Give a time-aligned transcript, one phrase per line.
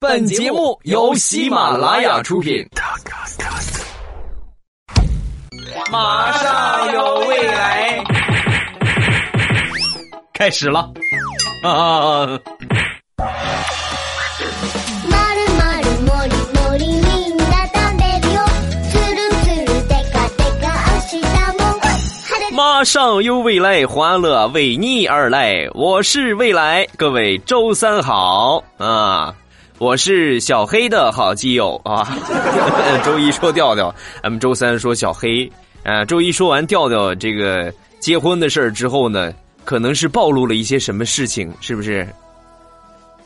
[0.00, 2.64] 本节目由喜马拉雅出品。
[5.90, 8.04] 马上有未来，
[10.32, 10.88] 开始了
[11.64, 12.38] 啊！
[22.52, 25.68] 马上有未来，欢乐为你而来。
[25.74, 29.34] 我是未来，各位周三好啊！
[29.78, 32.16] 我是小黑的好基友啊。
[33.04, 35.50] 周一说调调，咱们周三说小黑。
[35.84, 39.32] 啊，周一说完调调这个结婚的事儿之后呢，
[39.64, 42.06] 可能是暴露了一些什么事情，是不是？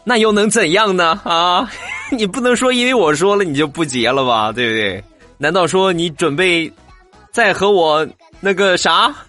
[0.04, 1.18] 那又能怎样呢？
[1.24, 1.68] 啊，
[2.12, 5.02] 你不能说因为我说了你就不结了吧，对不对？
[5.38, 6.70] 难道说你准备
[7.32, 8.06] 再和我？
[8.44, 9.14] 那个啥，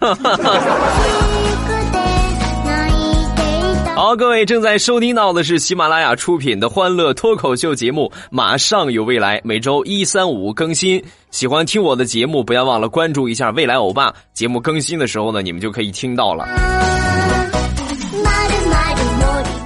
[3.94, 11.02] 好，各位正在收听到的是喜马拉雅出品的欢乐脱口秀节目《马上有未来》，每周一、三、五更新。
[11.30, 14.12] 喜欢听我的节目，不要忘了关注一下未来欧巴。
[14.32, 16.44] 节目更新的时候呢，你们就可以听到了。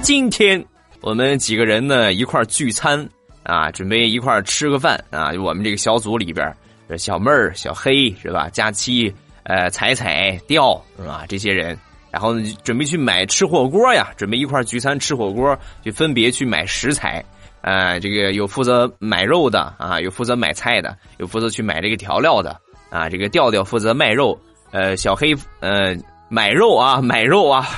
[0.03, 0.63] 今天
[1.01, 3.03] 我们几个人呢一块聚餐
[3.41, 5.31] 啊，准备一块吃个饭啊。
[5.43, 6.55] 我们这个小组里边，
[6.99, 8.47] 小妹儿、小黑是吧？
[8.49, 9.11] 佳期。
[9.43, 11.25] 呃，彩彩、调是吧？
[11.27, 11.75] 这些人，
[12.11, 17.23] 然后呢，准备去买吃火锅呀，准备一块聚餐吃火锅，就分别去买食材。
[17.61, 22.57] 呃，这个有负责买肉的啊，有负责买菜的，有负责去买这个调料的
[22.89, 23.09] 啊。
[23.09, 24.39] 这个调调负责卖肉，
[24.71, 25.95] 呃，小黑呃
[26.29, 27.67] 买肉啊，买肉啊，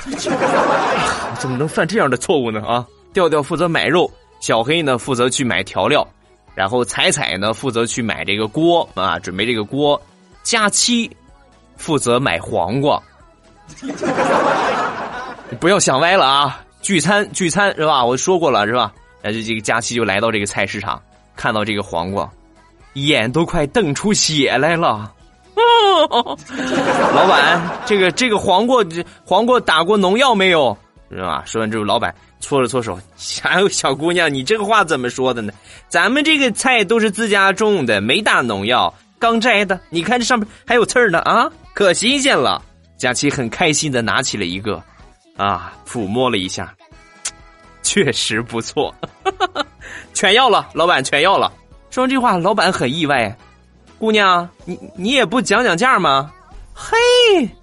[1.38, 2.86] 怎么能犯这样的错误呢啊？
[3.12, 4.10] 调调负责买肉，
[4.40, 6.06] 小黑呢负责去买调料，
[6.54, 10.00] 然后彩彩呢负责去买这个锅啊，准备这个锅，
[10.42, 11.10] 佳期。
[11.74, 13.02] 负责买黄瓜，
[15.60, 16.60] 不要想歪了啊！
[16.80, 18.04] 聚餐聚餐是吧？
[18.04, 18.92] 我说过了是吧？
[19.22, 21.00] 那就这个佳期就来到这个菜市场，
[21.36, 22.28] 看到这个黄瓜，
[22.94, 25.12] 眼都快瞪出血来了。
[27.14, 28.82] 老板，这个这个黄瓜，
[29.24, 30.76] 黄瓜打过农药没有？
[31.10, 31.42] 是吧？
[31.46, 32.98] 说完之后，老板搓了搓手，
[33.42, 35.52] 还有，小姑娘，你这个话怎么说的呢？
[35.88, 38.92] 咱们这个菜都是自家种的，没打农药。
[39.18, 42.60] 刚摘的，你看这上面还有刺儿呢啊，可新鲜了。
[43.02, 44.80] 佳琪很开心的拿起了一个，
[45.36, 46.72] 啊，抚摸了一下，
[47.82, 48.94] 确实不错，
[50.14, 51.52] 全要了，老板全要了。
[51.90, 53.36] 说完这话，老板很意外，
[53.98, 56.30] 姑娘，你你也不讲讲价吗？
[56.72, 56.96] 嘿，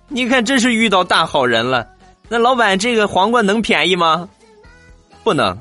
[0.09, 1.88] 你看真是遇到大好人了。
[2.28, 4.28] 那老板，这个黄瓜能便宜吗？
[5.23, 5.57] 不能。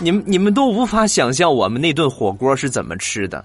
[0.00, 3.42] 你们你们都无法想象我们那顿火锅是怎么吃的，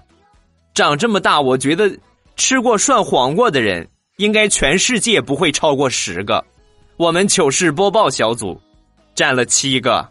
[0.76, 1.90] 长这么大，我觉得
[2.36, 3.88] 吃过涮黄瓜的人
[4.18, 6.44] 应该全世界不会超过十个，
[6.98, 8.60] 我们糗事播报小组
[9.14, 9.96] 占了七个。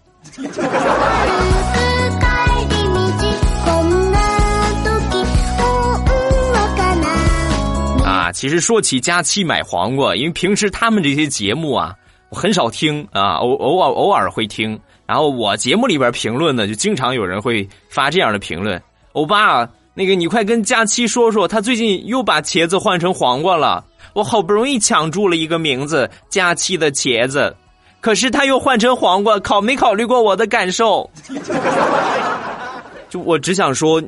[8.03, 11.93] 啊，其实说起佳期买黄瓜，因为平时他们这些节目啊，
[12.29, 14.79] 我很少听啊，偶偶尔偶尔会听。
[15.05, 18.81] 然后我节目里边评论呢，就经常有人会发这样的评论
[19.13, 23.83] ：“欧巴，那个你快跟佳期说说，他最近又把茄子换成黄瓜了。
[24.13, 27.55] 我好不容易抢住了一个名字，佳期的茄子，
[28.01, 31.09] 可是他又换成黄瓜，考没考虑过我的感受？
[33.09, 34.03] 就我只想说，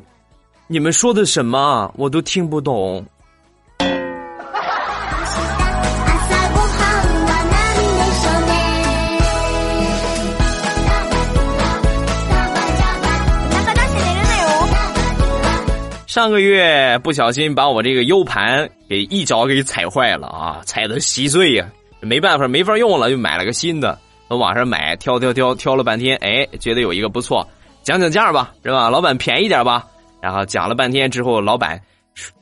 [0.66, 3.04] 你们说的什么我都听不懂。”
[16.18, 21.70] 上个月不小心把我这个 U 盘给一脚给踩坏了啊，踩的稀碎呀，
[22.00, 23.96] 没办法，没法用了，就买了个新的。
[24.26, 27.48] 从网上买，挑挑挑挑了半天，哎，觉得有一个不错，
[27.84, 28.90] 讲讲价吧，是吧？
[28.90, 29.86] 老板便宜点吧。
[30.20, 31.80] 然后讲了半天之后，老板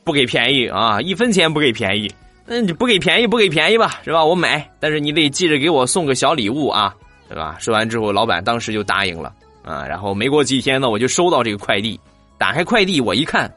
[0.02, 2.10] 不给便宜啊，一分钱不给便宜。
[2.46, 4.24] 那你不给便宜，不给便宜吧，是吧？
[4.24, 6.94] 我买，但是你得记着给我送个小礼物啊，
[7.28, 7.58] 是吧？
[7.60, 9.84] 说完之后，老板当时就答应了啊。
[9.86, 12.00] 然后没过几天呢，我就收到这个快递，
[12.38, 13.52] 打开快递我一看。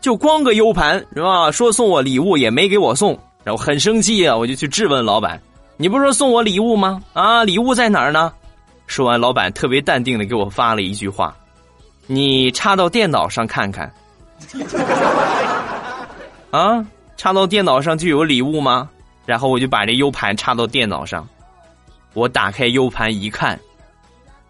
[0.00, 1.50] 就光个 U 盘是吧？
[1.50, 4.36] 说送我礼物也没给我送，然后很生气啊！
[4.36, 5.40] 我就去质问老板
[5.76, 7.02] ：“你不是说送我礼物吗？
[7.12, 8.32] 啊，礼物在哪儿呢？”
[8.86, 11.36] 说完，老板特别淡定的给我发了一句话
[12.06, 13.92] ：“你插到电脑上看看。
[16.50, 16.86] ”啊，
[17.16, 18.88] 插到电脑上就有礼物吗？
[19.26, 21.28] 然后我就把这 U 盘插到电脑上，
[22.14, 23.58] 我打开 U 盘一看，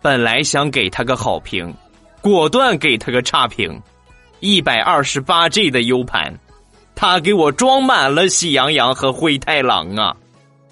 [0.01, 1.75] 本来想给他个好评，
[2.21, 3.83] 果断给他个差评。
[4.41, 6.33] 一百二十八 G 的 U 盘，
[6.95, 10.15] 他给我装满了喜羊羊和灰太狼啊！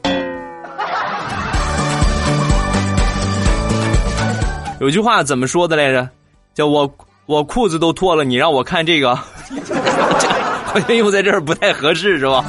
[4.80, 6.08] 有句话怎么说的来着？
[6.54, 6.90] 叫我
[7.26, 9.14] 我裤子都脱了，你让我看这个，
[10.64, 12.44] 好像用在这儿不太合适，是吧？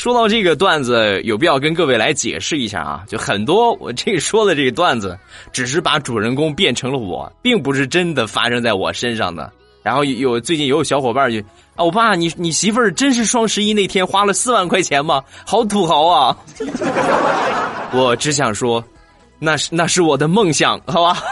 [0.00, 3.04] 说到这个段子，有必要跟各位来解释一下啊！
[3.06, 5.18] 就很多我这说的这个段子，
[5.52, 9.52] 只是把主人公变成了我，并不是真的发生在我身上的。
[9.82, 11.38] 然后有最近有小伙伴就
[11.76, 15.22] 啊，我爸，你你媳妇儿真是双十一那天花了四万块钱吗？
[15.44, 16.34] 好土豪啊！
[17.92, 18.82] 我只想说，
[19.38, 21.22] 那是那是我的梦想，好吧？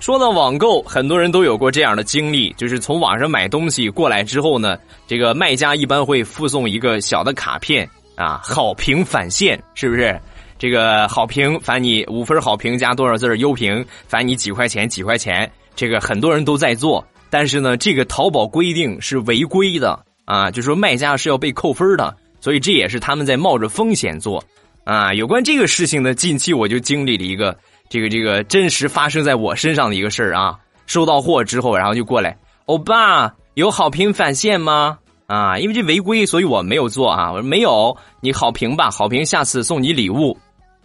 [0.00, 10.18] 说到网购，很多人都有过这样的经历，就是从网上买东西过来之后呢，这个卖家一般会附送一个小的卡片啊，好评返现，是不是？
[10.58, 24.42] 这个好评返你五分好评加多少字优评，返你几块钱几块钱，这个很多人都在做，但是呢，这个淘宝规定是违规的啊，就说卖家是要被扣分的，所以这也是他们在冒着风险做
[24.84, 25.12] 啊。
[25.12, 27.54] 有关这个事情呢，近期我就经历了一个。
[27.90, 30.56] 这个这个真实发生在我身上的一个事儿啊！
[30.86, 34.98] 收到货之后，然后就过来，欧巴有好评返现吗？
[35.26, 37.32] 啊，因为这违规，所以我没有做啊。
[37.32, 40.38] 我说没有，你好评吧，好评，下次送你礼物，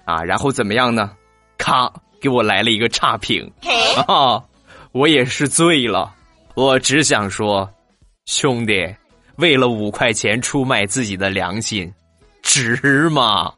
[0.03, 1.11] 啊，然后怎么样呢？
[1.59, 3.51] 咔，给我来了一个差评，
[4.07, 4.43] 啊，
[4.91, 6.11] 我也是醉了。
[6.55, 7.69] 我只想说，
[8.25, 8.73] 兄弟，
[9.35, 11.93] 为了五块钱出卖自己的良心，
[12.41, 13.53] 值吗？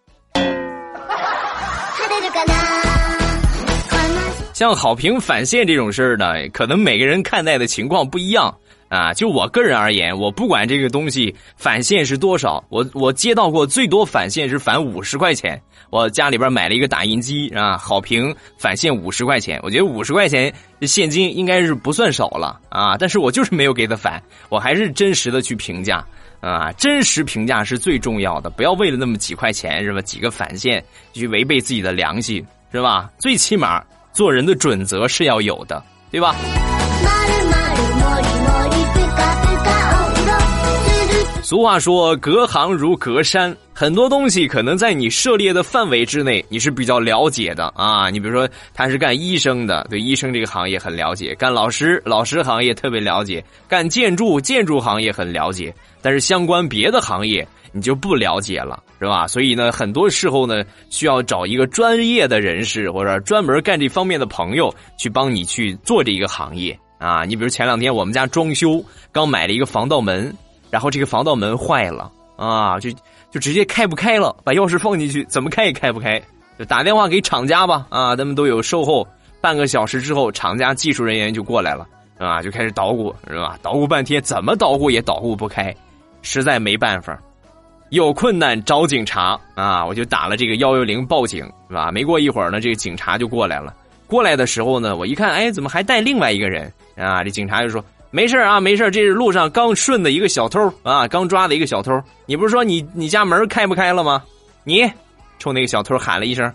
[4.57, 8.51] 像好评返现这种事儿呢，可能每个人看待的情况不一样
[8.89, 9.13] 啊。
[9.13, 15.61] 就我个人而言，我不管这个东西返现是多少，我我接到过最多返现是返五十块钱。
[15.91, 20.51] 我家里边买了一个打印机啊，好评返现五十块钱，我觉得五十块钱
[20.81, 22.97] 现金应该是不算少了啊。
[22.97, 24.19] 但是我就是没有给他返，
[24.49, 26.03] 我还是真实的去评价
[26.39, 30.01] 啊，真实评价是最重要的，不要为了那么几块钱是吧？
[30.01, 30.83] 几个返现
[31.13, 33.07] 去违背自己的良心是吧？
[33.19, 33.83] 最起码。
[34.17, 35.79] 做人的准则是要有的，
[36.09, 36.35] 对吧？
[41.43, 48.09] 俗话说，隔行如隔山，很多东西可能在你涉猎的范围之内，你是比较了解的啊。
[48.09, 55.71] 你比如说，他是干医生的，对医生这个行业很了解；干老师，老师行业特别了解；干建筑，建筑行业很了解。
[56.01, 57.47] 但是相关别的行业。
[57.77, 59.27] 你就不了解了，是吧？
[59.27, 67.23] 所以呢，很多时候呢，需要找一个专业的人士或者专门干这方面的朋友去帮你去做这一个行业啊。
[67.23, 70.35] 你比如前两天我们家装修，刚买了一个防盗门，
[70.69, 72.89] 然后这个防盗门坏了啊，就
[73.31, 76.19] 就直接开不开了，把钥匙放进去怎么开也开不开，
[76.57, 79.07] 就打电话给厂家吧啊，他们都有售后，
[79.39, 81.87] 半个小时之后，厂家技术人员就过来了
[82.17, 83.59] 啊，就开始捣鼓是吧？
[83.61, 85.75] 捣鼓半天怎么捣鼓也捣鼓不开，
[86.23, 87.17] 实在没办法。
[87.89, 89.85] 有困难找警察啊！
[89.85, 91.91] 我就打了这个幺幺零报警，是吧？
[91.91, 93.73] 没过一会儿呢，这个警察就过来了。
[94.07, 97.23] 过来的时候呢，我一看，哎，怎么还带另外一个人啊？
[97.23, 101.97] 这警察就说：“没事啊，没事这是路上刚顺的一个小偷啊，刚抓的一个小偷。
[102.25, 104.21] 你不是说你你家门开不开了吗？
[104.63, 104.89] 你
[105.39, 106.51] 冲那个小偷喊了一声：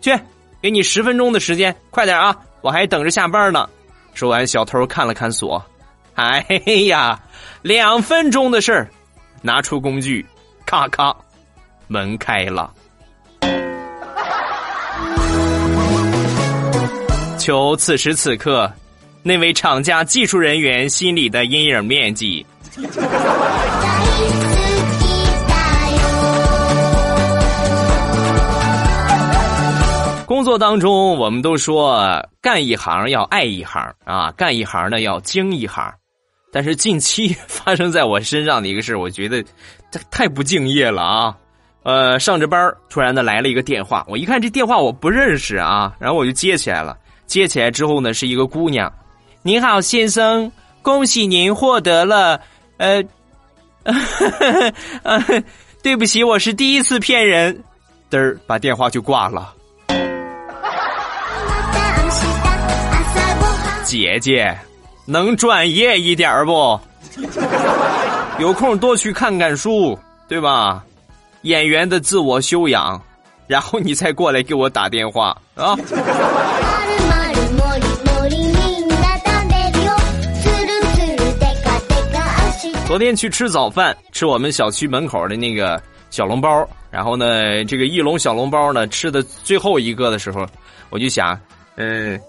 [0.00, 0.14] 去，
[0.62, 2.34] 给你十分钟的时间，快点啊！
[2.62, 3.68] 我还等着下班呢。”
[4.14, 5.62] 说完，小偷看了看锁，
[6.14, 6.44] 哎
[6.88, 7.20] 呀，
[7.62, 8.90] 两分钟的事儿，
[9.42, 10.24] 拿出工具。
[10.70, 11.12] 咔咔，
[11.88, 12.72] 门开了。
[17.36, 18.72] 求此时此刻，
[19.24, 22.46] 那位厂家技术人员心里的阴影面积。
[30.24, 35.92] 工作当中，我们都说干一行要爱一行啊，干一行呢要精一行。
[36.52, 39.42] 但是近期 发生在我身上的一个事我觉得
[39.90, 41.36] 这太不敬业了啊！
[41.82, 46.96] 呃，上着班突然的来了一个电话，我一看这电话我不认识啊，然后我就接起来了。
[47.26, 48.92] 接起来之后呢，是一个姑娘，
[49.42, 50.50] 您好，先生，
[50.82, 52.40] 恭喜您获得了
[52.76, 53.02] 呃，
[55.82, 57.62] 对不起，我是第一次骗人，
[58.10, 59.54] 嘚儿把电话就挂了。
[63.86, 64.54] 姐姐。
[65.10, 66.78] 能专业一点不？
[68.38, 69.98] 有空多去看看书，
[70.28, 70.84] 对吧？
[71.42, 73.02] 演员的自我修养，
[73.48, 75.76] 然后你再过来给我打电话啊！
[82.86, 90.46] 昨天去吃早饭，吃我们小区门口的那个小笼包，然后呢，这个一笼小笼包呢，吃的最后一个的时候，
[90.88, 91.36] 我就想，
[91.74, 92.20] 嗯。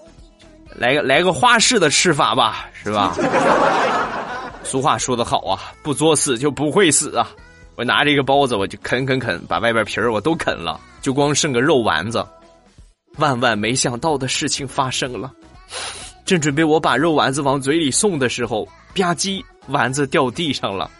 [0.76, 3.14] 来个来个花式的吃法吧，是吧？
[4.64, 7.28] 俗话说得好啊，不作死就不会死啊！
[7.74, 12.24] 我拿着一个包子，我就啃啃啃，把外边皮儿我都啃了，就光剩个肉丸子。
[13.18, 15.30] 万万没想到的事情发生了，
[16.24, 18.64] 正准备我把肉丸子往嘴里送的时候，
[18.94, 20.90] 吧唧，丸子掉地上了。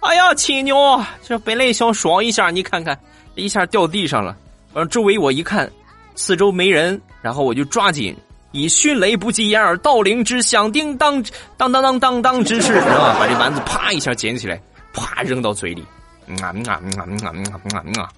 [0.00, 0.76] 哎呀，亲娘！
[1.22, 2.98] 这本来想爽一下，你看看，
[3.36, 4.36] 一下掉地上了。
[4.72, 5.70] 完，周围我一看，
[6.16, 8.16] 四周没人，然后我就抓紧
[8.52, 11.20] 以迅雷不及掩耳盗铃之响叮当
[11.56, 15.84] 当当当当当之势，是吧把这丸子啪一下捡起来，啪扔到嘴里。
[16.40, 17.02] 啊啊啊啊
[17.74, 18.08] 啊啊！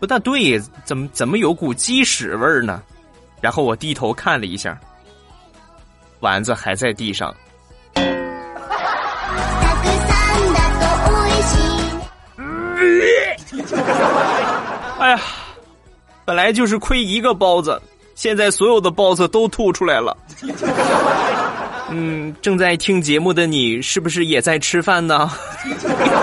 [0.00, 2.82] 不大对，怎么怎么有股鸡屎味儿呢？
[3.40, 4.76] 然后我低头看了一下，
[6.20, 7.32] 丸子还在地上。
[14.98, 15.20] 哎呀，
[16.24, 17.80] 本来就是亏一个包子，
[18.18, 20.16] 现在所有的包子都吐出来了。
[21.88, 25.30] 嗯，正在听节目的你，是不是也在吃饭呢？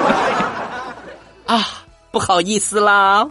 [1.47, 1.65] 啊，
[2.11, 3.25] 不好意思啦。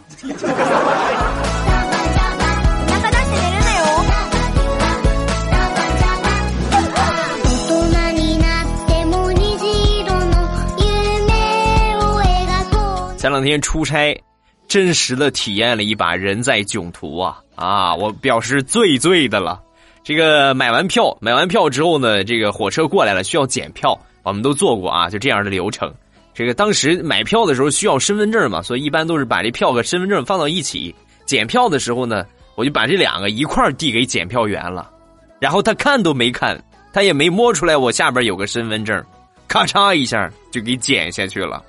[13.19, 14.19] 前两天出差，
[14.67, 17.95] 真实的体验了一把人在囧途啊啊！
[17.95, 19.61] 我表示最醉的了。
[20.03, 25.93] 这个买完票，买完票之后呢，这个火车过来了，需要检票，我们都做过啊，就这样的流程。
[26.35, 30.95] 这个当时买票的时候需要身份证嘛，所以一般都是把这票和身份证放到一起。
[31.25, 34.91] 检票的时候呢，我就把这两个一块递给检票员了，
[35.39, 39.03] 然后他看都没看，他也没摸出来我下边有个身份证，
[39.49, 41.63] 咔嚓一下就给剪下去了。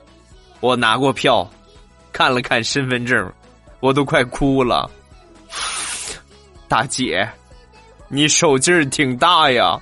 [0.60, 1.50] 我拿过票，
[2.12, 3.32] 看了看身份证，
[3.80, 4.90] 我都快哭了。
[6.68, 7.28] 大姐，
[8.08, 9.80] 你手劲儿挺大呀！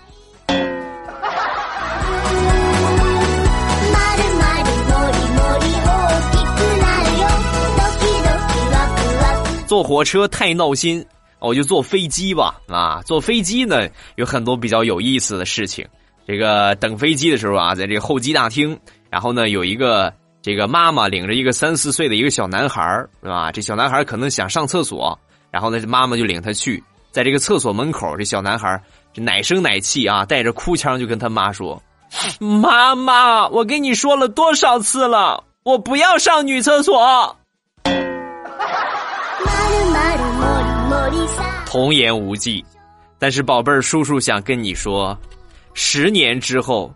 [9.68, 11.06] 坐火车太闹心，
[11.40, 12.62] 我就坐飞机吧。
[12.68, 15.88] 啊，坐飞机呢有很多比较有意思的事情。
[16.28, 20.14] 这个等飞机的时候啊，在这个候机大厅，然后呢有一个。
[20.46, 22.84] 这个妈妈领着一个三四岁的一个小男孩
[23.22, 23.50] 是吧？
[23.50, 25.18] 这小男孩可能想上厕所，
[25.54, 28.82] 然后呢，妈妈就领他去，在这个厕所门口，这小男孩
[29.14, 31.80] 这奶声奶气啊，带着哭腔就跟他妈说
[32.42, 37.38] ：“妈妈，我跟你说了多少次了，我不要上女厕所。
[41.70, 42.66] ”童言无忌，
[43.20, 45.16] 但是宝贝儿，叔叔想跟你说，
[45.76, 46.92] 十年之后，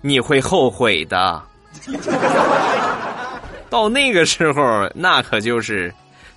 [0.00, 1.42] 你会后悔的。
[3.68, 5.92] 到那个时候，那可就是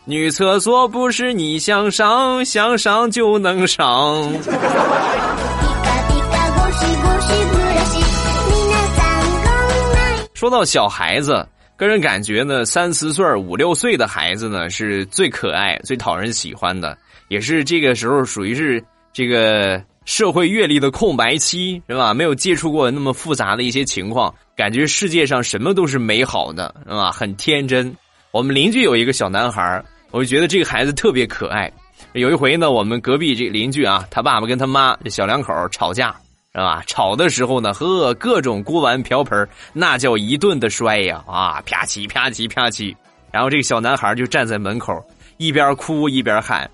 [0.05, 4.31] 女厕所不是你想上想上就能上。
[10.33, 16.97] 说到小孩子，个人感觉呢，三四岁、五六岁的孩子呢，是最可爱、最讨人喜欢的，
[17.29, 18.83] 也是这个时候属于是
[19.13, 19.81] 这个。
[20.05, 22.13] 社会阅历的空白期是吧？
[22.13, 27.09] 没有接触过那么复杂的一些情况，感觉世界上什么都是美好的，是吧？
[27.09, 27.95] 很天真。
[28.31, 29.81] 我们邻居有一个小男孩
[30.13, 31.71] 我就觉得这个孩子特别可爱。
[32.13, 36.15] 有一回呢，我们隔壁这邻居啊，他爸爸跟他妈这小两口吵架，
[36.53, 36.83] 是吧？
[36.85, 42.95] 吵的时候呢，呵，各种锅碗瓢盆那叫一顿的摔呀，啊，啪叽啪叽啪叽。
[43.31, 45.03] 然后这个小男孩就站在门口，
[45.37, 46.69] 一边哭一边喊。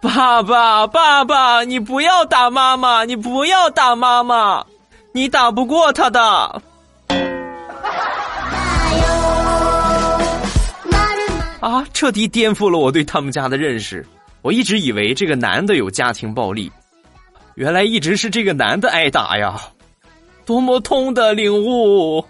[0.00, 4.64] 爸爸，爸爸，你不要打妈妈，你不要打妈妈，
[5.12, 6.62] 你打不过他的。
[11.60, 11.84] 啊！
[11.92, 14.06] 彻底颠覆了我对他们家的认识。
[14.42, 16.70] 我一直以为这个男的有家庭暴力，
[17.56, 19.60] 原来一直是这个男的挨打呀！
[20.46, 22.24] 多么痛的领悟！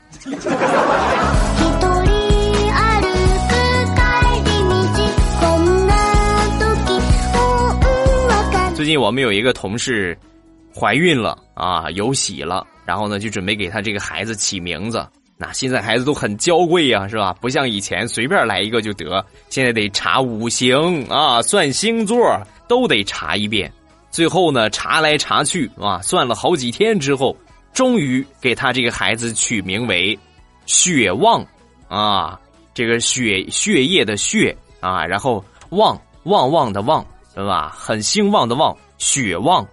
[8.74, 10.16] 最近我们有一个同事
[10.74, 15.06] 怀孕了啊，有喜了，然后呢就准备给他这个孩子起名字。
[15.38, 17.32] 那现在孩子都很娇贵呀，是吧？
[17.40, 22.18] 不像以前随便来一个就得，现在得查五行啊，算星座
[22.66, 23.72] 都得查一遍。
[24.10, 27.36] 最后呢查来查去啊，算了好几天之后，
[27.72, 30.18] 终于给他这个孩子取名为
[30.66, 31.46] 血旺
[31.88, 32.38] 啊，
[32.74, 37.06] 这个血血液的血啊，然后旺旺旺的旺。
[37.34, 37.72] 对吧？
[37.78, 39.64] 很兴旺的旺，血旺，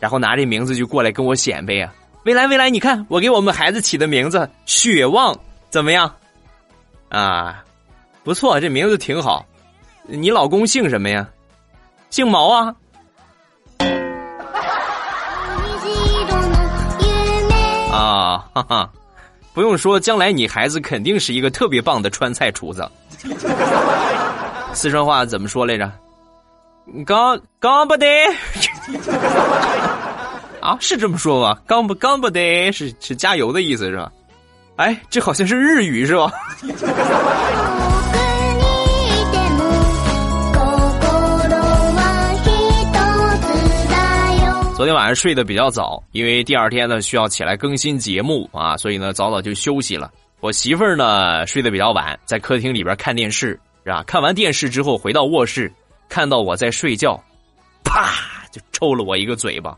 [0.00, 1.94] 然后拿这名字就过来跟我显摆啊！
[2.24, 5.38] 未来未来，你看我给我们孩子起的名字雪旺
[5.68, 6.10] 怎么样？
[7.10, 7.62] 啊，
[8.22, 9.44] 不错，这名字挺好。
[10.06, 11.28] 你老公姓什么呀？
[12.08, 12.74] 姓毛啊。
[17.92, 17.96] 啊。
[17.96, 18.90] 啊，哈哈，
[19.52, 22.90] 不用说，将来你孩子肯定是一个特别棒的川菜厨子。
[24.72, 25.92] 四川话怎么说来着？
[27.04, 28.06] 刚刚不得
[30.64, 31.60] 啊，是这么说吧？
[31.66, 34.10] 刚不刚不得是是加油的意思是吧？
[34.76, 36.32] 哎，这好像是日语是吧？
[44.74, 50.10] 昨天晚上睡得比较早，因为第二天呢需要起来更新节目啊，所以呢早早就休息了。
[50.40, 53.48] 我媳妇儿呢睡得比较晚，在客厅里边看电视，
[53.84, 54.02] 是吧？
[54.06, 55.70] 看完电视之后回到卧室，
[56.08, 57.22] 看到我在睡觉，
[57.84, 58.08] 啪
[58.50, 59.76] 就抽了我一个嘴巴，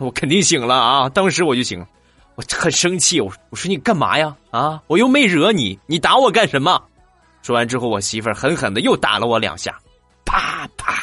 [0.02, 1.08] 我肯定醒了啊！
[1.10, 1.86] 当时我就醒了，
[2.34, 4.34] 我很生气，我我说你干嘛呀？
[4.50, 6.82] 啊，我又没惹你，你打我干什么？
[7.42, 9.78] 说完之后，我媳妇儿狠狠的又打了我两下，
[10.24, 10.94] 啪啪，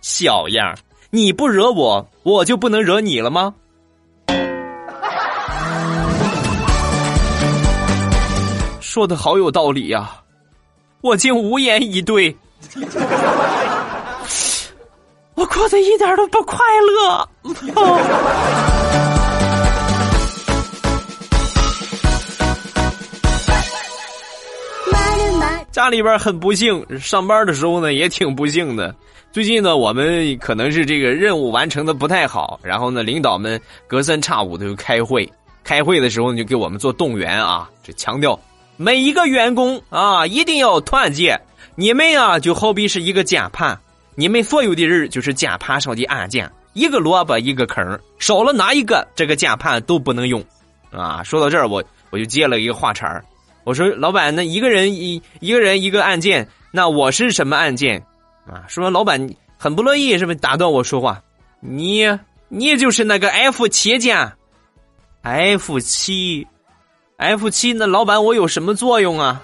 [0.00, 0.76] 小样
[1.10, 3.54] 你不惹我，我就不能惹你了吗？
[8.80, 10.10] 说的好有道理呀，
[11.02, 12.36] 我竟无言以对。
[15.38, 17.28] 我过得一点都不快乐。
[25.70, 28.92] 家里边很不幸，上班的时候呢也挺不幸的。
[29.30, 35.32] 最近呢，我们可能是这个任务完成的不太好，然后呢，领导们隔三差五的就开会。
[35.62, 38.36] 开会的时候呢，就给我们做动员啊，这强调
[38.76, 41.40] 每一个员工啊一定要团结。
[41.76, 43.78] 你们啊就好比是一个键盘，
[44.18, 50.44] 你们所有的人就是键盘上的按键，一个萝卜一个坑，少了哪一个，这个键盘都不能用。
[50.90, 53.24] 啊，说到这儿，我我就接了一个话茬儿。
[53.62, 58.04] 我说：“老板，那一个人一一个人一个按键，那我是什么按键？
[58.44, 59.24] 啊？”说老板
[59.56, 61.22] 很不乐意，是不是打断我说话？
[61.60, 62.04] 你
[62.48, 64.32] 你就是那个 F 七键
[65.22, 66.44] ，F 七
[67.18, 69.40] ，F 七，那老板我有什么作用啊？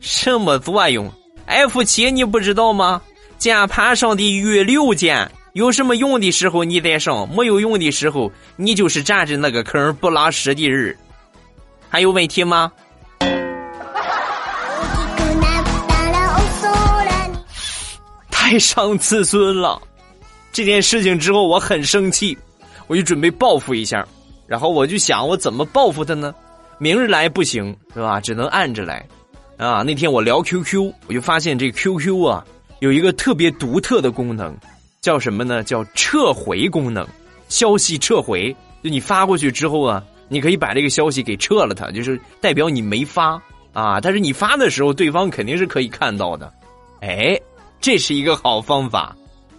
[0.00, 1.12] 什么作用
[1.44, 3.02] ？F 七你不知道吗？
[3.38, 10.96] 键盘上的预留键，有什么用的时候你再上，没有用的时候你就是占着那个坑不拉屎的人。
[11.88, 12.72] 还有问题吗？
[18.30, 19.80] 太伤自尊了，
[20.52, 22.36] 这件事情之后我很生气，
[22.86, 24.06] 我就准备报复一下，
[24.46, 26.34] 然后我就想我怎么报复他呢？
[26.78, 28.20] 明日来不行是吧？
[28.20, 29.04] 只能暗着来，
[29.56, 29.82] 啊！
[29.82, 32.46] 那天我聊 QQ，我就发现这 QQ 啊
[32.80, 34.56] 有一个特别独特的功能，
[35.00, 35.62] 叫什么呢？
[35.62, 37.06] 叫撤回功能，
[37.48, 43.40] 消息撤回，就你发过去之后啊，你可以把这个消息给撤了，它就是代表你没发
[43.72, 46.52] 啊，但是你发的时候，对方肯定是可以看到的，
[47.00, 47.38] 哎。
[47.78, 49.14] 这是一个好方法，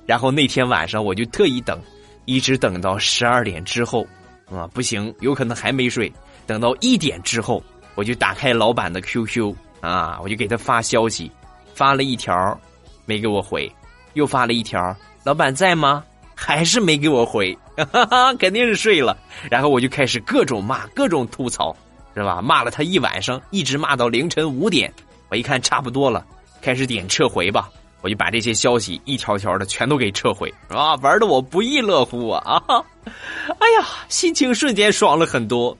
[0.05, 1.79] 然后那天晚上我就特意等，
[2.25, 4.05] 一直等到十二点之后，
[4.51, 6.11] 啊，不行，有可能还没睡。
[6.47, 11.31] 等到一点之后，我就打开老板的 QQ，啊，我就给他发消息，
[11.75, 12.59] 发了一条，
[13.07, 13.71] 没给我回，
[14.13, 16.03] 又发了一条，老板在吗？
[16.35, 17.57] 还是没给我回，
[17.91, 19.17] 哈哈，肯定是睡了。
[19.49, 21.75] 然后我就开始各种骂，各种吐槽，
[22.13, 22.41] 是吧？
[22.41, 24.93] 骂了他一晚上，一直骂到凌晨五点。
[25.29, 26.23] 我一看差不多了，
[26.61, 27.69] 开始点撤回吧。
[28.01, 32.61] 我就把这些消息一条条的全都给撤回，啊，玩的我不亦乐乎啊！
[32.67, 32.83] 啊，
[33.57, 35.75] 哎呀，心情瞬间爽了很多。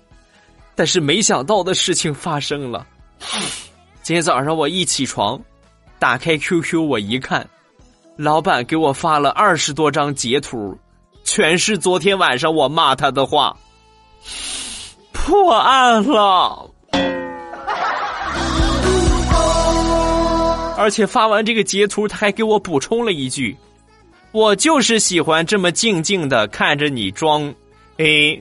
[0.74, 2.86] 但是没想到的事情发生了，
[4.02, 5.40] 今天早上我一起床，
[6.00, 7.48] 打开 QQ，我一看，
[8.16, 10.78] 老板给我发了二十多张截图，
[11.24, 13.58] 全是昨天晚上我骂他的话，
[15.12, 16.70] 破案了。
[20.78, 23.58] 而且发完这个截图，他还给我补充了一句
[24.32, 27.52] ：“我就是喜欢这么静静的看着你装。”
[27.98, 28.40] 哎，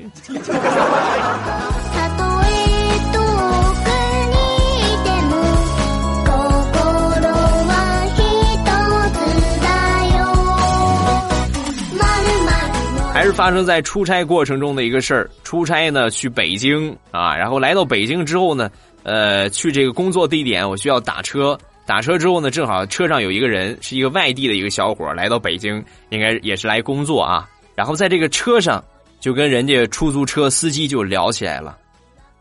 [13.27, 15.29] 是发生在出差过程中的一个事儿。
[15.43, 18.71] 出差呢，去北京啊，然后来到北京之后呢，
[19.03, 21.59] 呃，去这个工作地点，我需要打车。
[21.85, 27.49] 打车之后呢，正好车上有一个人，是一个外地的一个小伙来到北京，应该也是来工作啊。
[27.75, 28.83] 然后在这个车上，
[29.19, 31.77] 就跟人家出租车司机就聊起来了。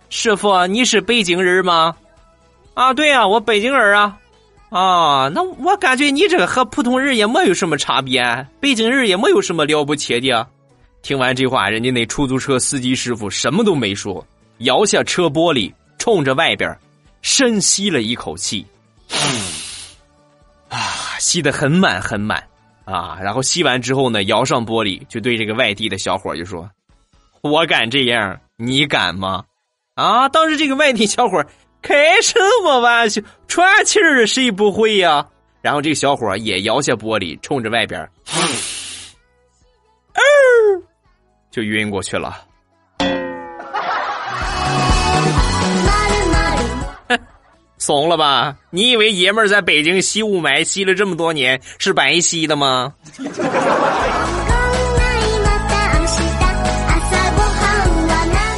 [0.10, 1.96] 师傅，你是北京人吗？
[2.76, 4.16] 啊，对呀，我北京人啊。
[4.70, 8.22] 啊，那我感觉你这个和普通人也没有什么差别，
[8.60, 10.48] 北京人也没有什么了不起的。
[11.06, 14.26] 听完这话，人家那出租车司机师傅什么都没说，
[14.62, 16.76] 摇下车玻璃，冲着外边
[17.22, 18.66] 深吸了一口气。
[20.68, 20.80] 啊，
[21.20, 22.44] 吸的很满很满
[22.86, 23.20] 啊！
[23.22, 26.68] 然后吸完之后呢，摇上玻璃，就对这个外地的小伙就说
[27.42, 29.44] ：“我敢这样，你敢吗？”
[29.94, 30.28] 啊！
[30.30, 31.46] 当时这个外地小伙
[31.84, 33.22] 开什么玩笑？
[33.48, 35.28] 喘气儿谁不会呀？
[35.62, 38.02] 然后这个小伙也摇下玻璃，冲着外边，
[38.34, 38.42] 嗯，
[41.56, 42.36] 就晕过去了。
[47.78, 48.58] 怂了吧？
[48.72, 52.94] 你以为爷们儿在北京吸雾霾吸了这么多年是白吸的吗？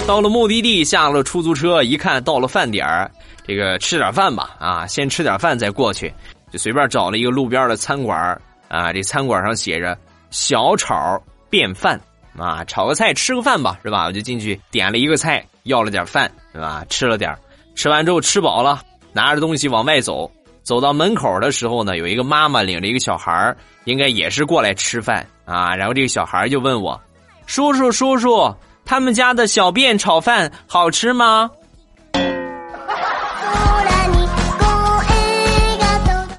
[0.07, 3.11] 到了目的地，下了出租车，一看到了饭点儿，
[3.45, 6.11] 这个吃点饭吧，啊，先吃点饭再过去，
[6.51, 9.95] 就随便找了一个路边的餐馆啊，这餐馆上写着
[10.31, 11.99] “小炒便饭”，
[12.37, 14.05] 啊，炒个菜吃个饭吧，是吧？
[14.05, 16.85] 我就进去点了一个菜，要了点饭，是吧？
[16.89, 17.35] 吃了点
[17.75, 18.81] 吃完之后吃饱了。
[19.13, 25.75] 拿着东西往外走，走到门口的时候呢，有一个妈妈领着一个小孩应该也是过来吃饭啊。
[25.75, 27.01] 然后这个小孩就问我
[27.47, 28.53] ：“叔叔，叔叔，
[28.85, 31.49] 他们家的小便炒饭好吃吗？”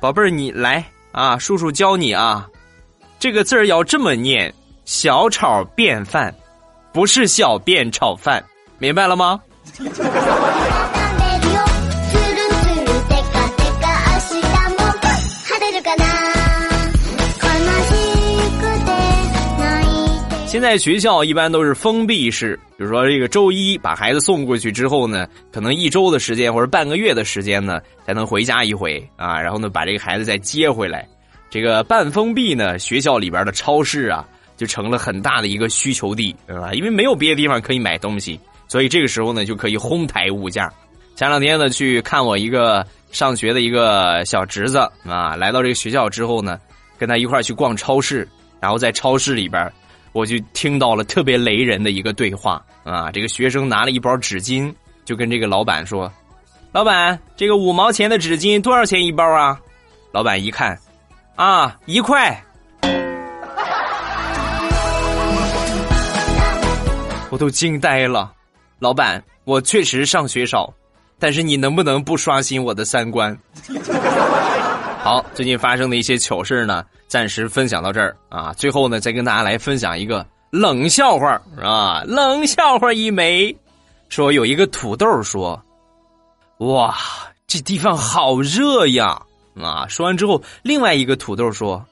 [0.00, 2.46] 宝贝儿，你来啊，叔叔教你啊，
[3.18, 4.54] 这个字儿要这么念：
[4.88, 6.34] 小炒便饭，
[6.94, 8.42] 不是小便炒饭，
[8.78, 9.38] 明白了吗？
[20.46, 31.06] 现在学校一般都是封闭式，比如说这个周一把孩子送过去之后呢，可能一周的时间或者半个月的时间呢才能回家一回啊，然后呢把这个孩子再接回来。
[31.50, 34.26] 这个半封闭呢，学校里边的超市啊
[34.58, 36.74] 就成了很大的一个需求地，对吧？
[36.74, 40.70] 因为没有别的地方可以买东西，所以这个时候呢就可以哄抬物价。
[41.16, 46.60] 前两天呢去看我一个上学的一个小侄子啊，来到这个学校之后呢，
[46.98, 48.28] 跟他一块去逛超市，
[48.60, 49.72] 然后在超市里边。
[50.12, 53.12] 我就听到了特别雷人的一个对话啊！
[53.12, 56.10] 这个学生拿了一包纸巾，就跟这个老板说
[56.72, 59.60] ：“老板，这个五毛钱的纸巾多少钱一包啊？”
[60.10, 60.76] 老板一看，
[61.36, 62.42] 啊，一块。
[67.30, 68.32] 我都惊呆了。
[68.78, 70.72] 老板，我确实上学少，
[71.18, 73.36] 但是你能不能不刷新我的三观？
[75.02, 76.84] 好，最近发生的一些糗事呢。
[77.08, 78.52] 暂时分享到这儿啊！
[78.52, 82.02] 最后呢，再跟大家来分享一个冷笑话啊！
[82.06, 83.56] 冷笑话一枚，
[84.10, 85.58] 说有一个土豆说
[86.60, 86.94] ：“哇，
[87.46, 89.22] 这地方好热呀！”
[89.58, 91.82] 啊，说完之后，另外一个土豆说：“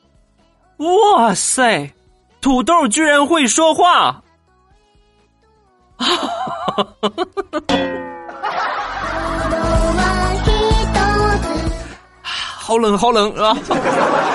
[1.16, 1.90] 哇塞，
[2.42, 4.22] 土豆居然会说话！”
[5.96, 6.06] 啊！
[12.66, 13.54] 好冷，好冷啊！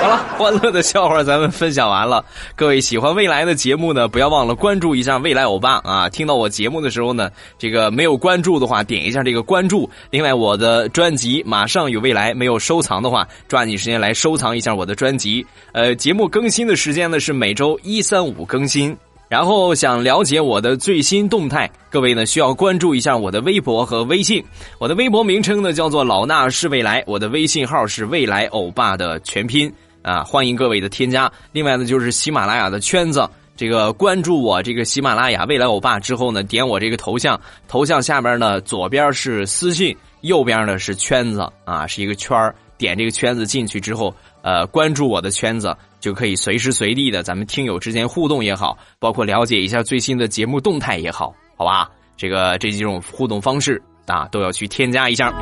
[0.01, 2.23] 好了，欢乐的笑话咱们分享完了。
[2.55, 6.07] 各位喜欢未来的节目呢，不要忘了关注一下未来欧巴啊！
[6.07, 9.89] 听到我节目的时候呢，这个没有关注的话，点一下这个关注。
[10.09, 15.45] 另外，我的专辑马上有未来，没有收藏的话，抓紧时间来收藏一下我的专辑。
[15.73, 18.97] 呃，节目更新的时间呢是每周一、三、五更新。
[19.31, 24.43] 然后想了解我的最新动态，各位呢需要关注一下我的微博和微信。
[24.77, 31.31] 我的微博名称呢叫做老衲是未来，我的微信号是未来欧巴的全拼啊，欢迎各位的添加。
[31.53, 37.39] 另外呢就是喜马拉雅的圈子，这个关注我这个喜马拉雅未来欧巴之后呢，点我这个头像，
[37.69, 45.73] 头像下边呢左边是私信，右边呢是圈子啊，是一个圈点这个圈子进去之后，呃，关注我的圈子。
[46.01, 51.89] 就可以随时随地的咱们听友之间互动也好，包括了解一下最新的节目动态也好，好吧？
[52.17, 55.33] 这个这几种互动方式啊，都要去添加一下。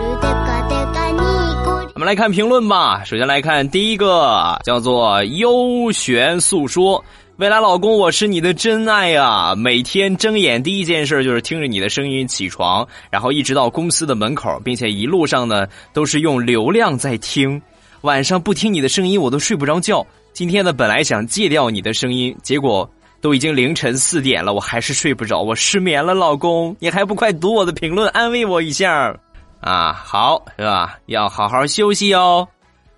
[1.95, 3.03] 我们来看评论吧。
[3.03, 7.03] 首先来看第一个，叫做幽玄诉说，
[7.35, 9.53] 未来老公，我是你的真爱啊！
[9.55, 17.61] 每天睁眼第一件事就是听着你的声音起床，然后一直到公司的门口，并且一路上呢都是用流量在听。
[18.01, 20.05] 晚上不听你的声音，我都睡不着觉。
[20.33, 22.89] 今天呢，本来想戒掉你的声音，结果
[23.19, 26.13] 都已经凌晨四点了，我还是睡不着，我失眠了。
[26.13, 29.13] 老公，你还不快读我的评论，安慰我一下
[29.59, 29.91] 啊？
[29.91, 30.97] 好，是吧？
[31.07, 32.47] 要好好休息哦，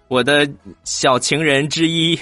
[0.07, 0.47] 我的
[0.83, 2.19] 小情人之一。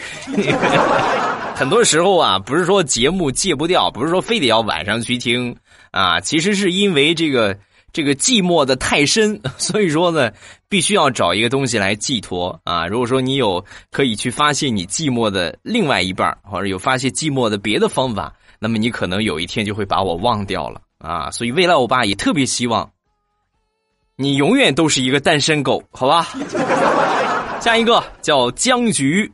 [1.54, 5.54] 很多时候啊，不是说节目戒不掉，不是说非得要晚上去听
[5.92, 7.58] 啊，其实是因为这个。
[7.92, 10.32] 这个寂寞的太深， 所以说呢，
[10.68, 12.88] 必须要找一个东西来寄托啊。
[12.88, 21.32] 如果说你有可以去发泄你寂寞的另外一半，或者有发泄寂寞的别的方法，那么你可能有一天就会把我忘掉了啊。
[21.32, 22.90] 所以未来欧巴也特别希望
[24.16, 26.28] 你永远都是一个单身狗，好吧？
[27.62, 29.32] 下一个叫僵局。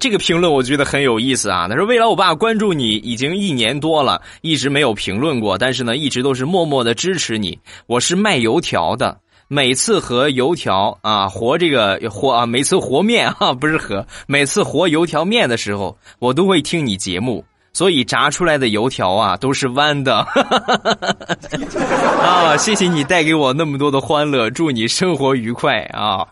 [0.00, 1.68] 这个评论我觉得很有意思啊！
[1.68, 7.58] 他说：“未来我爸关注你已经一年多了，一直没有评论过，但是呢，一直都是默默的支持你。
[7.86, 20.26] 我是卖油条的，每次和油条啊和这个和啊，每次和面啊不是和，每次和油条面的时候，我都会听你节目，所以炸出来的油条啊都是弯的。
[22.20, 26.26] 啊，谢谢你带给我那么多的欢乐，祝你生活愉快啊！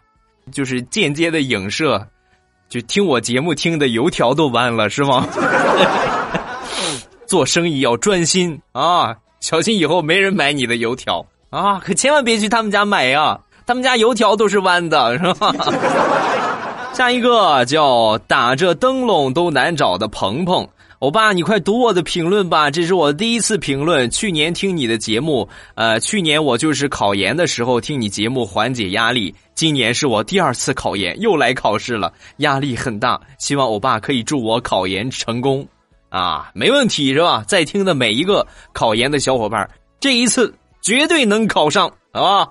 [0.51, 2.05] 就是间接的影射。”
[2.73, 5.29] 就听我节目听的油条都弯了是吗？
[7.29, 11.79] 做生意要专心啊，小心以后没人买你的油条啊！
[11.85, 15.55] 可千万别去他们家买呀，他们家油条都是弯的，是吧？
[16.95, 20.67] 下一个叫打着灯笼都难找的鹏鹏。
[21.03, 22.71] 欧巴，你快读我的评论吧！
[22.71, 24.09] 这是我第一次评论。
[24.09, 29.35] 去年听你的节目，呃，去年我就是考研的时候听你节目缓解压力。
[29.53, 33.21] 今年是我第二次考研，又来考试了，压力很大。
[33.37, 35.67] 希望欧巴可以祝我考研成功
[36.09, 36.53] 啊！
[36.55, 37.43] 没问题是吧？
[37.49, 42.49] 在听的每一个考研的小伙伴，这一次绝对能考上啊！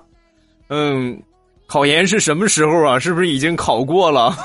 [0.68, 1.24] 嗯，
[1.72, 3.00] 考研是什么时候啊？
[3.00, 4.36] 是不是已经考过了？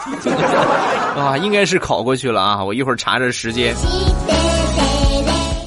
[1.19, 2.62] 啊，应该是考过去了啊！
[2.62, 3.75] 我一会儿查查时间。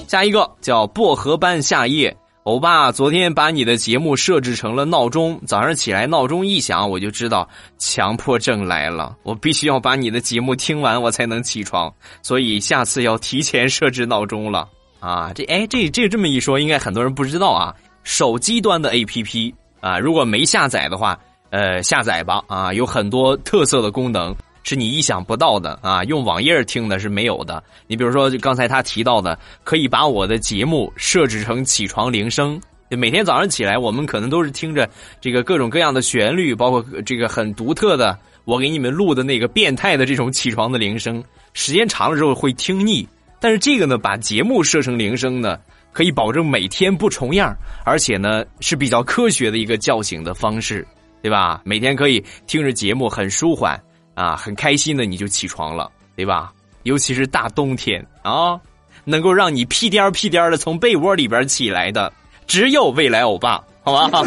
[0.07, 7.45] 下一个叫薄荷般夏夜，欧巴昨天把你的节目设置成了闹钟，早上起来闹钟一响，我就知道
[7.77, 14.65] 强迫症来了，我必须要把你的节目听完，我才能起床，所以下次要提前设置闹钟了
[15.01, 15.33] 啊！
[15.35, 17.75] 这哎，这这这么一说，应该很多人不知道啊。
[18.05, 24.35] 手机端的 APP 啊，如果没下载的话，呃，下载吧啊，有很多特色的功能。
[24.61, 26.03] 是你意想不到的啊！
[26.03, 27.63] 用网页听的是没有的。
[27.87, 32.61] 你比如说，刚才他提到的，可以把我的节目设置成起床铃声。
[32.89, 34.87] 每天早上起来，我们可能都是听着
[35.19, 41.23] 这个各种各样的旋律，包括这个很独特的我给你们录的那个变态的这种起床的铃声。
[41.53, 43.07] 时间长了之后会听腻，
[43.39, 45.57] 但是这个呢，把节目设成铃声呢，
[45.91, 50.85] 可以保证每天不重样，而且呢是比较科学的一个叫醒的方式，
[51.21, 51.61] 对吧？
[51.63, 53.79] 每天可以听着节目很舒缓。
[54.15, 56.51] 啊，很开心的你就起床了，对吧？
[56.83, 58.59] 尤其是大冬天啊，
[59.05, 62.11] 能够让你屁颠儿屁颠儿的从被窝里边起来的，
[62.45, 64.21] 只有未来欧巴，好吧？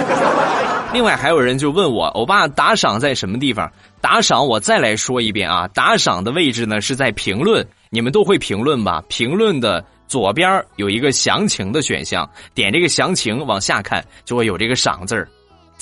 [0.94, 3.70] 另外还有人就问我，欧巴打赏在什么地方？
[4.00, 9.02] 打赏我再来说一遍啊，打赏的位置呢是在评论，你们都会评论吧？
[9.09, 15.28] 评论的左边有一个详情的选项，点这个详情往下看，就会有这个赏字儿。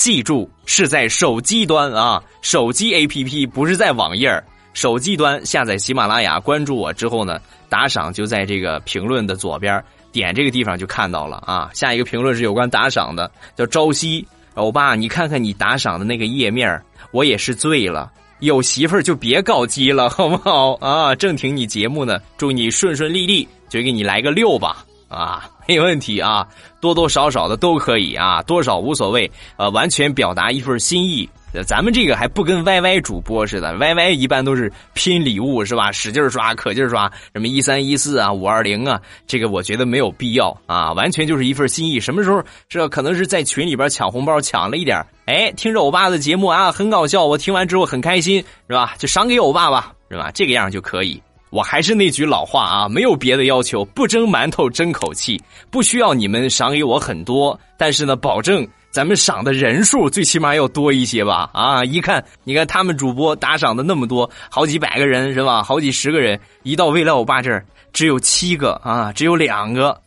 [0.01, 11.69] 记住是在手机端啊，手机 APP 不是在网页手机端下载喜马拉雅，关注我之后呢，打赏就在这个评论的左边，点这个地方就看到了啊。
[11.75, 16.83] 下一个评论是有关打赏的，叫朝夕，欧巴，你看看你打赏的那个页面，
[17.13, 18.11] 我也是醉了。
[18.39, 21.15] 有媳妇儿就别搞基了，好不好啊？
[21.15, 24.83] 正听你节目呢，祝你顺顺利利，就给你来个六吧。
[25.11, 26.47] 啊， 没问题啊，
[26.81, 31.29] 多多少少的都可以啊，多少无所谓，呃，完全表达一份心意。
[31.67, 35.91] 咱们这个还不跟 YY 主播似的，YY 一般都是拼礼物是吧？
[35.91, 41.99] 使劲刷，可劲刷，什么一三一四啊，五二零啊，这个我觉得没有必要啊，完全就是一份心意。
[41.99, 48.37] 什么时候这可能是在群里边抢红包抢了一点，哎，听着欧巴的节目啊，很搞笑，我听完之后很开心，
[48.69, 48.95] 是吧？
[48.97, 50.31] 就赏给欧巴吧，是吧？
[50.33, 51.21] 这个样就可以。
[51.51, 61.51] 我还是那句老话啊，没有别的要求，不蒸馒头争口气，不需要你们赏给我很多，但是呢，保证咱们赏的人数最起码要多一些吧？
[61.53, 65.63] 啊，一看，你看他们主播打赏的那么多，好几百个人是吧？
[65.63, 70.01] 好几十个人，一到未来我爸这儿只有七个啊，只有两个，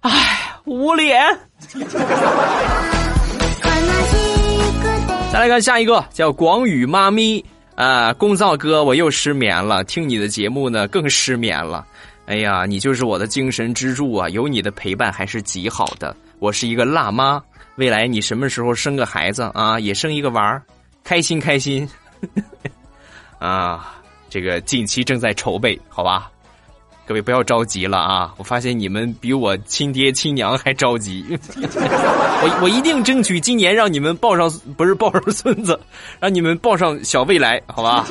[0.00, 0.10] 唉，
[0.64, 1.22] 捂脸。
[5.30, 7.44] 再来看下一个，叫广宇妈咪。
[7.78, 9.84] 啊，公造哥，我又失眠了。
[9.84, 11.86] 听你的节目呢，更失眠了。
[12.26, 14.28] 哎呀，你就是我的精神支柱啊！
[14.30, 16.14] 有你的陪伴还是极好的。
[16.40, 17.40] 我是一个辣妈，
[17.76, 19.78] 未来你什么时候生个孩子啊？
[19.78, 20.60] 也生一个娃儿，
[21.04, 21.88] 开心开心。
[23.38, 23.94] 啊，
[24.28, 26.28] 这个近期正在筹备，好吧。
[27.08, 28.34] 各位不要着急了啊！
[28.36, 31.24] 我发现你们比我亲爹亲娘还着急。
[31.56, 35.80] 我我一定争取今年让你们抱上，不是抱上孙子，
[36.20, 38.04] 让你们抱上小未来，好吧？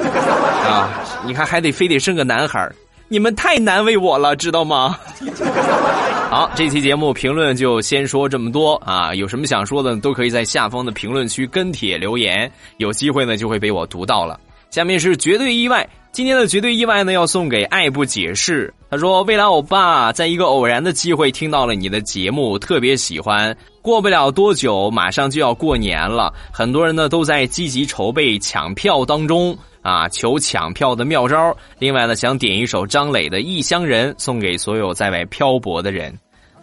[0.66, 0.90] 啊，
[1.28, 2.68] 你看还得非得生个男孩
[3.08, 4.98] 你们太难为我了，知道吗？
[6.32, 9.14] 好，这期节目评论就先说这么多啊！
[9.14, 14.40] 有什么想说的，都可以在下方的评论区跟帖留言，有机会呢就会被我读到了。
[14.72, 15.88] 下面是绝对意外。
[16.18, 18.74] 今天的绝对意外呢，要送给爱不解释。
[18.90, 23.56] 他说：“未来欧巴，在一个偶然的机会听到了你的节目，特别喜欢。
[23.84, 31.56] 过不了多久，马上就要过年了，很多人呢都在积极筹备抢票当中啊，求抢票的妙招。
[31.78, 36.12] 另外呢，想点一首张磊的《异乡人》，送给所有在外漂泊的人。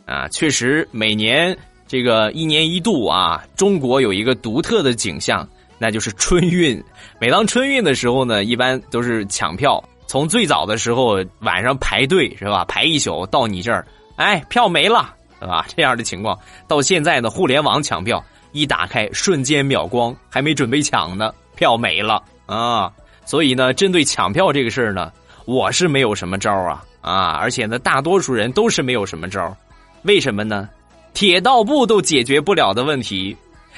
[0.04, 6.82] 啊，确实，每年这个一年一度啊，中国有一个独特的景象，那就是春运。
[7.20, 9.82] 每当春运的时候呢，一般都是抢票。
[10.06, 13.84] 从最早的时候晚上排队是吧，排一宿到你这儿，
[14.16, 15.66] 哎，票没了，是吧？
[15.74, 22.92] 这样的情况，到现在呢，互联网抢票一打开，瞬间秒光，还没准备抢呢，票没了啊！
[23.24, 25.10] 所以呢，针对抢票这个事儿呢，
[25.46, 27.30] 我是没有什么招啊啊！
[27.40, 29.56] 而且呢，大多数人都是没有什么招，
[30.02, 30.68] 为什么呢？
[31.14, 33.34] 铁道部都解决不了的问题，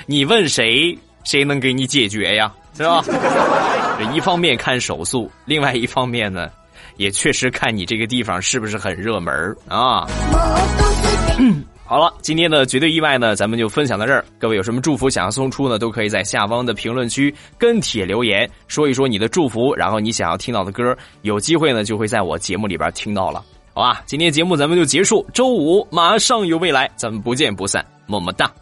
[0.07, 2.51] 你问谁，谁能给你解决呀？
[2.75, 3.03] 是吧？
[3.99, 6.49] 这一方面看手速，另外一方面呢，
[6.97, 9.35] 也确实看你这个地方是不是很热门
[9.67, 10.07] 啊。
[11.89, 14.25] 好了，今天的绝对意外呢，咱们就分享到这儿。
[14.39, 23.43] 各位有什么祝福想要送出呢，都可以在下方的评论区跟帖留言，说一说你的祝福，然后你想要听到的歌，有机会呢就会在我节目里边听到了。
[23.73, 28.53] 好吧，今天节目咱们就结束，周五马上有未来，咱们不见不散，么么哒。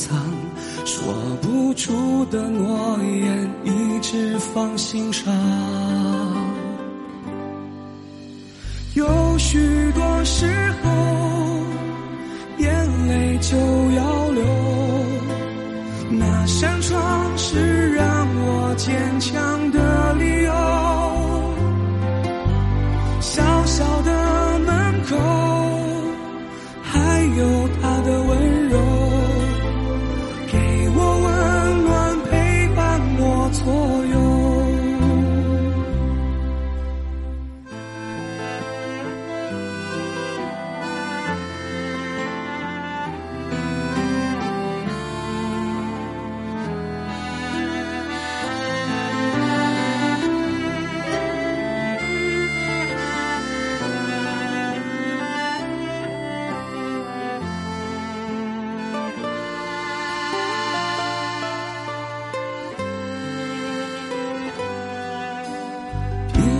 [0.00, 0.16] 藏，
[0.86, 5.30] 说不出的诺言，一直放心上。
[8.94, 10.46] 有许多时
[10.82, 10.90] 候，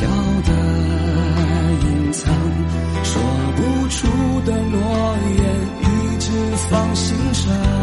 [0.00, 0.52] 笑，的
[1.84, 2.32] 隐藏，
[3.04, 3.20] 说
[3.54, 4.80] 不出的诺
[5.36, 5.38] 言，
[5.82, 6.30] 一直
[6.70, 7.79] 放心上。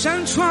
[0.00, 0.47] 山川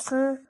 [0.00, 0.42] 吃，